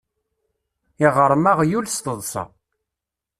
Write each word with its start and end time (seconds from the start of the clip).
Iɣṛem 1.05 1.43
aɣyul, 1.51 1.85
s 1.89 1.97
teḍṣa. 1.99 2.43